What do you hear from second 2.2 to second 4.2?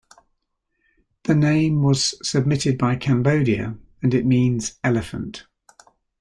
submitted by Cambodia, and